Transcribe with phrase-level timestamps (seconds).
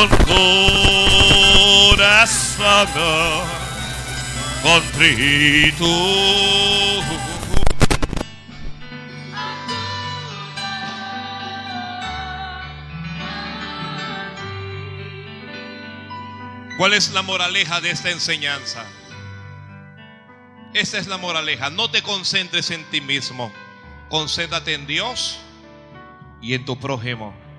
[0.00, 0.08] con
[1.96, 2.88] corazón.
[16.78, 18.86] ¿Cuál es la moraleja de esta enseñanza?
[20.72, 21.68] Esta es la moraleja.
[21.68, 23.52] No te concentres en ti mismo.
[24.08, 25.38] Concéntrate en Dios
[26.40, 27.49] y en tu prójimo.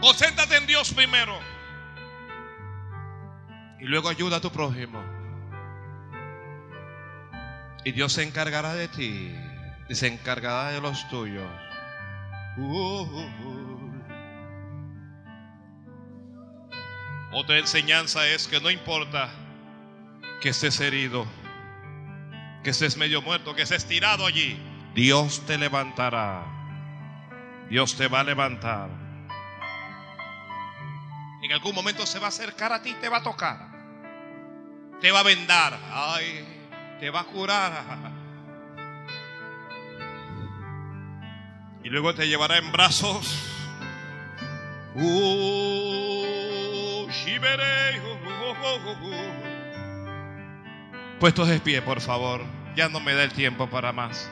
[0.00, 1.38] Concéntrate en Dios primero.
[3.80, 5.02] Y luego ayuda a tu prójimo.
[7.84, 9.34] Y Dios se encargará de ti.
[9.88, 11.48] Y se encargará de los tuyos.
[17.32, 19.30] Otra enseñanza es que no importa
[20.40, 21.26] que estés herido,
[22.64, 24.60] que estés medio muerto, que estés tirado allí.
[24.94, 26.44] Dios te levantará.
[27.70, 29.07] Dios te va a levantar.
[31.42, 33.68] En algún momento se va a acercar a ti, te va a tocar.
[35.00, 35.78] Te va a vendar.
[35.92, 36.44] Ay,
[36.98, 37.84] te va a curar.
[41.84, 43.54] Y luego te llevará en brazos.
[51.20, 52.44] Puestos de pie, por favor.
[52.74, 54.28] Ya no me da el tiempo para más.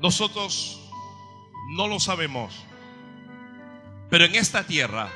[0.00, 0.78] Nosotros
[1.70, 2.54] no lo sabemos,
[4.08, 5.10] pero en esta tierra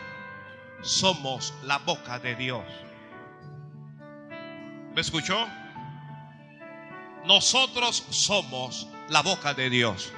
[0.82, 2.64] somos la boca de Dios.
[4.94, 5.46] ¿Me escuchó?
[7.24, 10.12] Nosotros somos la boca de Dios.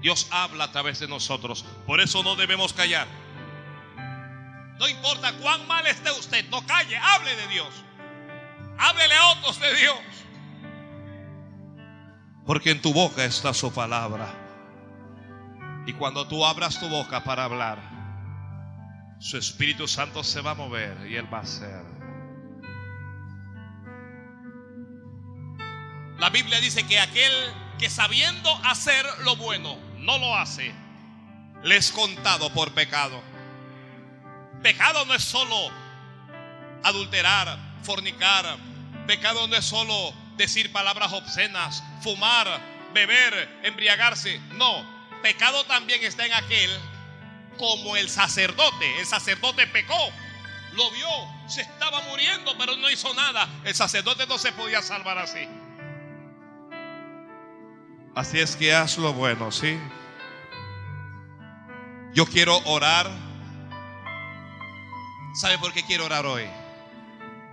[0.00, 1.64] Dios habla a través de nosotros.
[1.86, 3.06] Por eso no debemos callar.
[4.78, 7.68] No importa cuán mal esté usted, no calle, hable de Dios.
[8.78, 9.98] Háblele a otros de Dios.
[12.50, 14.26] Porque en tu boca está su palabra.
[15.86, 17.78] Y cuando tú abras tu boca para hablar,
[19.20, 21.84] su Espíritu Santo se va a mover y Él va a hacer.
[26.18, 27.30] La Biblia dice que aquel
[27.78, 30.74] que sabiendo hacer lo bueno no lo hace,
[31.62, 33.22] le es contado por pecado.
[34.60, 35.70] Pecado no es solo
[36.82, 38.56] adulterar, fornicar.
[39.06, 42.48] Pecado no es solo decir palabras obscenas, fumar,
[42.94, 44.40] beber, embriagarse.
[44.54, 44.84] No,
[45.22, 46.70] pecado también está en aquel
[47.58, 49.00] como el sacerdote.
[49.00, 50.10] El sacerdote pecó,
[50.72, 51.08] lo vio,
[51.46, 53.46] se estaba muriendo, pero no hizo nada.
[53.64, 55.46] El sacerdote no se podía salvar así.
[58.14, 59.78] Así es que haz lo bueno, ¿sí?
[62.14, 63.08] Yo quiero orar.
[65.34, 66.44] ¿Sabe por qué quiero orar hoy?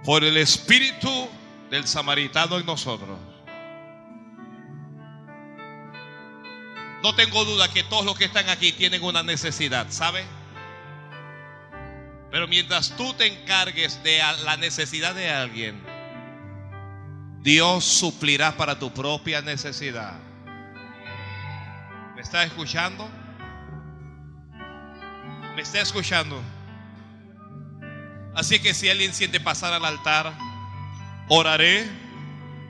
[0.03, 1.29] Por el espíritu
[1.69, 3.17] del samaritano en nosotros.
[7.03, 10.25] No tengo duda que todos los que están aquí tienen una necesidad, ¿sabe?
[12.31, 15.81] Pero mientras tú te encargues de la necesidad de alguien,
[17.41, 20.19] Dios suplirá para tu propia necesidad.
[22.15, 23.07] ¿Me está escuchando?
[25.55, 26.41] ¿Me está escuchando?
[28.35, 30.33] Así que si alguien siente pasar al altar,
[31.27, 31.87] oraré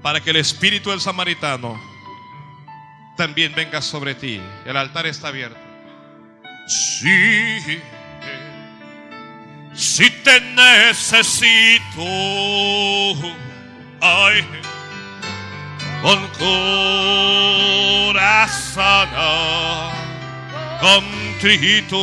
[0.02, 1.80] para que el espíritu del samaritano
[3.16, 4.42] también venga sobre ti.
[4.66, 5.60] El altar está abierto.
[6.68, 7.82] Sí,
[9.74, 12.04] si te necesito,
[14.02, 14.46] ay
[16.02, 16.68] con corazón
[20.80, 21.98] contrito.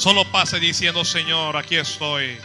[0.00, 2.38] Solo pase diciendo, Señor, aquí estoy.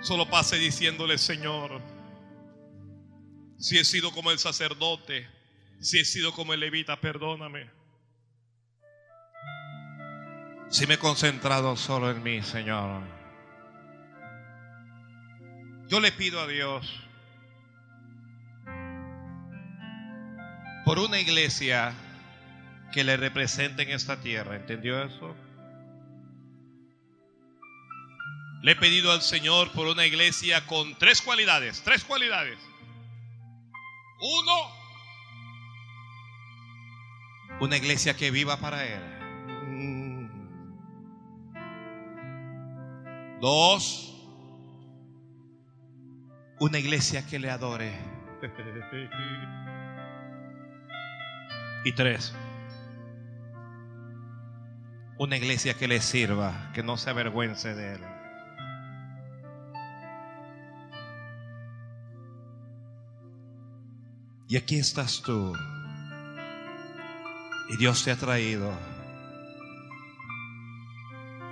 [0.00, 1.82] Solo pase diciéndole, Señor,
[3.58, 5.28] si he sido como el sacerdote,
[5.80, 7.70] si he sido como el levita, perdóname.
[10.70, 13.02] Si me he concentrado solo en mí, Señor.
[15.88, 16.90] Yo le pido a Dios
[20.86, 21.94] por una iglesia
[22.94, 24.54] que le represente en esta tierra.
[24.54, 25.34] ¿Entendió eso?
[28.62, 32.56] Le he pedido al Señor por una iglesia con tres cualidades, tres cualidades.
[34.20, 34.70] Uno,
[37.58, 39.02] una iglesia que viva para Él.
[43.40, 44.14] Dos,
[46.60, 47.92] una iglesia que le adore.
[51.86, 52.34] Y tres,
[55.18, 58.00] una iglesia que le sirva, que no se avergüence de él.
[64.48, 65.52] Y aquí estás tú.
[67.70, 68.70] Y Dios te ha traído.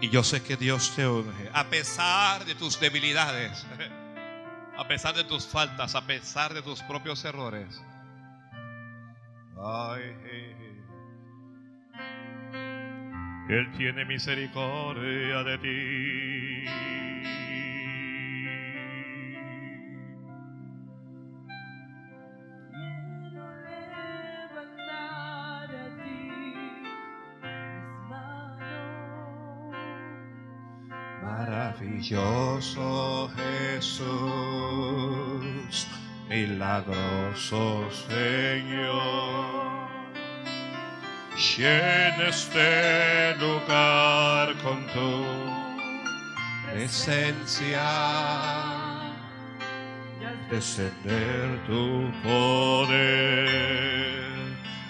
[0.00, 1.50] Y yo sé que Dios te unge.
[1.52, 3.66] A pesar de tus debilidades.
[4.76, 5.94] A pesar de tus faltas.
[5.94, 7.80] A pesar de tus propios errores.
[9.56, 10.02] Ay,
[13.48, 16.68] Él tiene misericordia de ti.
[31.22, 33.30] Maravilloso
[33.74, 34.08] Jesús,
[36.28, 39.61] milagroso Señor,
[41.56, 45.24] llena este lugar con tu
[46.70, 47.88] presencia,
[50.50, 52.92] descender tu poder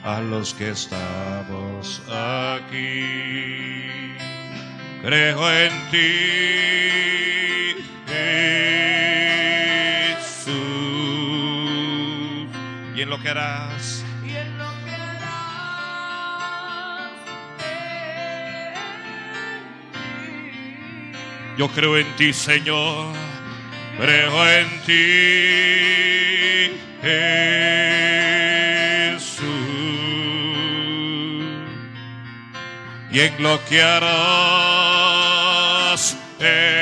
[0.05, 3.93] a los que estamos aquí
[5.03, 5.99] creo en ti,
[10.07, 10.55] Jesús,
[12.95, 13.72] y en lo que harás.
[21.63, 23.15] Yo creo en ti, Señor,
[23.97, 24.95] creo en ti,
[29.15, 29.47] Jesús,
[33.13, 34.03] y en lo que harás
[36.41, 36.82] en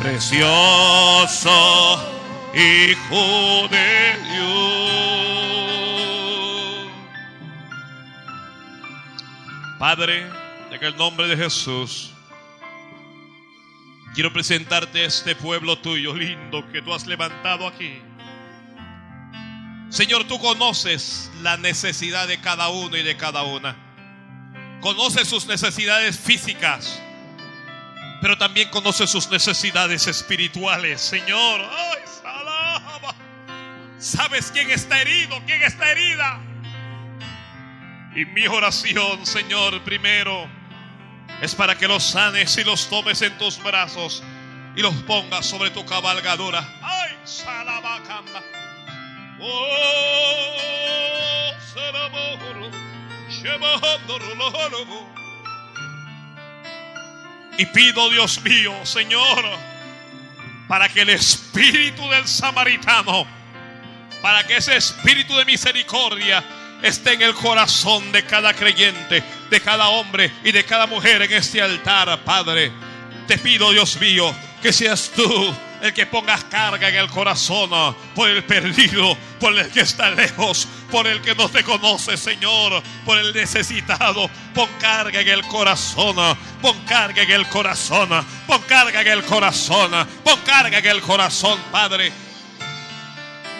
[0.00, 1.50] precioso
[2.54, 4.90] Hijo de Dios.
[9.78, 10.26] Padre,
[10.72, 12.10] en el nombre de Jesús,
[14.14, 18.00] quiero presentarte a este pueblo tuyo lindo que tú has levantado aquí.
[19.90, 23.76] Señor, tú conoces la necesidad de cada uno y de cada una.
[24.80, 27.00] Conoces sus necesidades físicas,
[28.20, 31.00] pero también conoces sus necesidades espirituales.
[31.00, 33.14] Señor, ¡ay, salaba!
[33.98, 35.40] ¿Sabes quién está herido?
[35.46, 36.40] ¿Quién está herida?
[38.14, 40.48] Y mi oración, Señor, primero
[41.42, 44.22] es para que los sanes y los tomes en tus brazos
[44.76, 46.66] y los pongas sobre tu cabalgadura.
[46.82, 48.42] ¡Ay, salabacamba!
[49.40, 49.90] ¡Oh.
[57.58, 59.44] Y pido, Dios mío, Señor,
[60.68, 63.26] para que el espíritu del samaritano,
[64.22, 66.42] para que ese espíritu de misericordia
[66.82, 71.32] esté en el corazón de cada creyente, de cada hombre y de cada mujer en
[71.32, 72.72] este altar, Padre.
[73.26, 77.70] Te pido, Dios mío, que seas tú el que pongas carga en el corazón
[78.14, 82.82] por el perdido, por el que está lejos, por el que no te conoce, Señor,
[83.04, 84.30] por el necesitado.
[84.54, 86.16] Pon carga en el corazón,
[86.60, 88.08] pon carga en el corazón,
[88.46, 89.90] pon carga en el corazón,
[90.24, 92.12] pon carga en el corazón, Padre.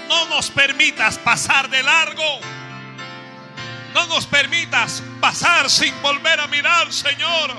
[0.08, 2.40] No nos permitas pasar de largo.
[3.94, 7.56] No nos permitas pasar sin volver a mirar, Señor.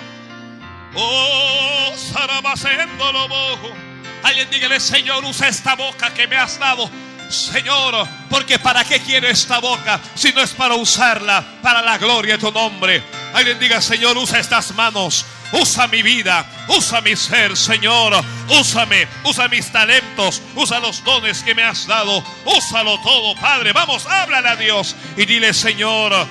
[0.96, 3.90] Oh, Sarabacendo bojo.
[4.23, 6.89] Alguien dígale, Señor, usa esta boca que me has dado.
[7.30, 12.34] Señor, porque para qué quiero esta boca si no es para usarla para la gloria
[12.34, 13.02] de tu nombre.
[13.34, 15.26] Alguien diga, Señor, usa estas manos.
[15.53, 18.14] Usa mi vida, usa mi ser, Señor.
[18.48, 22.23] Úsame, usa mis talentos, usa los dones que me has dado.
[22.45, 23.73] Úsalo todo, Padre.
[23.73, 26.26] Vamos, háblale a Dios y dile, Señor,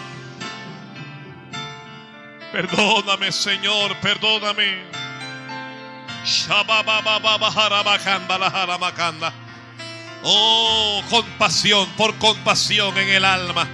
[2.52, 4.99] perdóname, Señor, perdóname.
[10.22, 13.66] Oh, compasión, por compasión en el alma.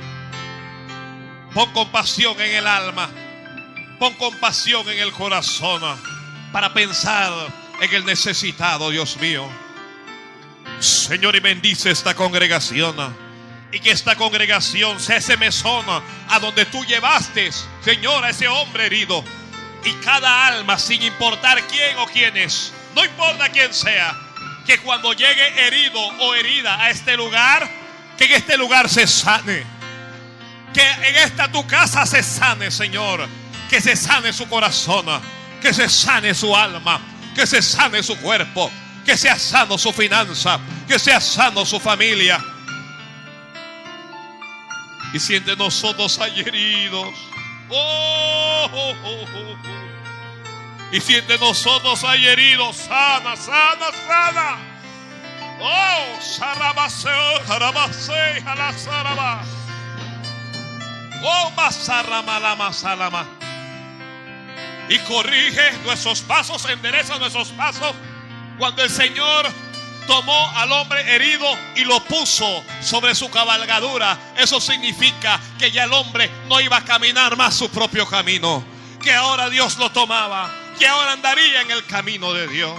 [1.52, 3.08] Pon compasión en el alma.
[3.98, 5.82] Pon compasión en el corazón
[6.52, 7.32] para pensar
[7.80, 9.48] en el necesitado, Dios mío.
[10.78, 12.94] Señor, y bendice esta congregación.
[13.72, 15.84] Y que esta congregación sea ese mesón
[16.28, 17.50] a donde tú llevaste,
[17.82, 19.24] Señor, a ese hombre herido.
[19.86, 24.16] Y cada alma, sin importar quién o quién es, no importa quién sea,
[24.66, 27.70] que cuando llegue herido o herida a este lugar,
[28.18, 29.62] que en este lugar se sane.
[30.74, 33.28] Que en esta tu casa se sane, Señor.
[33.70, 35.06] Que se sane su corazón,
[35.62, 37.00] que se sane su alma,
[37.34, 38.70] que se sane su cuerpo,
[39.04, 40.58] que sea sano su finanza,
[40.88, 42.42] que sea sano su familia.
[45.12, 47.14] Y si entre nosotros hay heridos,
[47.70, 49.75] oh, oh, oh, oh, oh.
[50.92, 54.58] Y si entre nosotros hay heridos, sana, sana, sana.
[55.60, 59.42] Oh, sarabaseo, sarabase, jalasaraba.
[61.22, 63.26] Oh, masarama, la masalama.
[64.88, 67.94] Y corrige nuestros pasos, endereza nuestros pasos.
[68.58, 69.46] Cuando el Señor
[70.06, 75.92] tomó al hombre herido y lo puso sobre su cabalgadura, eso significa que ya el
[75.92, 78.64] hombre no iba a caminar más su propio camino.
[79.02, 82.78] Que ahora Dios lo tomaba, que ahora andaría en el camino de Dios.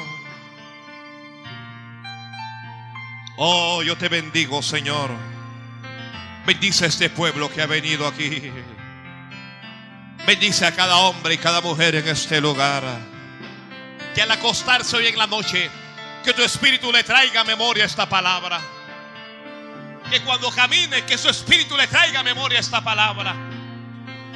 [3.38, 5.12] Oh, yo te bendigo, Señor.
[6.46, 8.52] Bendice a este pueblo que ha venido aquí.
[10.26, 12.84] Bendice a cada hombre y cada mujer en este lugar.
[14.16, 15.70] Que al acostarse hoy en la noche,
[16.24, 18.60] que tu espíritu le traiga a memoria esta palabra.
[20.10, 23.36] Que cuando camine, que su espíritu le traiga a memoria esta palabra.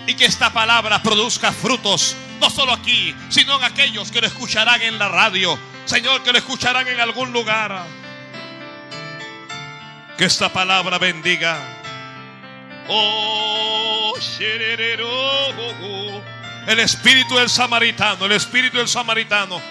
[0.08, 4.82] Y que esta palabra produzca frutos, no solo aquí, sino en aquellos que lo escucharán
[4.82, 5.58] en la radio.
[5.86, 7.86] Señor, que lo escucharán en algún lugar.
[10.18, 11.58] Que esta palabra bendiga.
[12.88, 15.10] Oh, shererero.
[16.68, 19.62] el espíritu del samaritano, el espíritu del samaritano.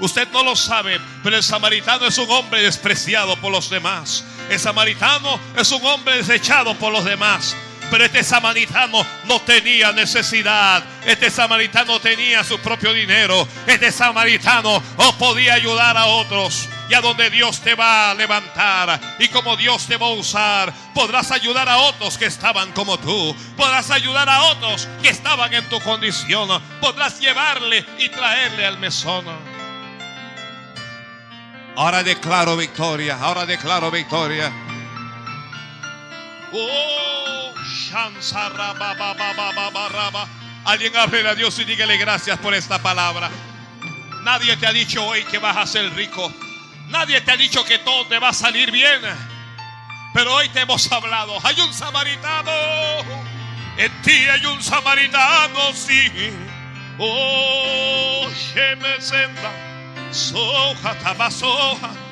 [0.00, 4.24] Usted no lo sabe, pero el samaritano es un hombre despreciado por los demás.
[4.48, 7.56] El samaritano es un hombre desechado por los demás.
[7.90, 10.82] Pero este samaritano no tenía necesidad.
[11.06, 13.48] Este samaritano tenía su propio dinero.
[13.66, 16.68] Este samaritano no podía ayudar a otros.
[16.90, 20.72] Y a donde Dios te va a levantar y como Dios te va a usar,
[20.94, 23.36] podrás ayudar a otros que estaban como tú.
[23.58, 26.48] Podrás ayudar a otros que estaban en tu condición.
[26.80, 29.26] Podrás llevarle y traerle al mesón.
[31.76, 33.18] Ahora declaro victoria.
[33.20, 34.50] Ahora declaro victoria.
[36.52, 37.37] Oh,
[40.64, 43.30] Alguien hable a Dios y dígale gracias por esta palabra.
[44.22, 46.32] Nadie te ha dicho hoy que vas a ser rico.
[46.88, 49.00] Nadie te ha dicho que todo te va a salir bien.
[50.12, 51.38] Pero hoy te hemos hablado.
[51.42, 52.50] Hay un samaritano.
[53.76, 56.32] En ti hay un samaritano, sí.
[56.98, 58.28] Oh,
[58.80, 59.52] me senda.
[60.10, 62.07] Soja,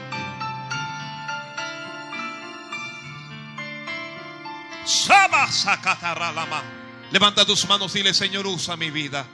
[7.10, 9.26] Levanta tus manos y dile, Señor, usa mi vida.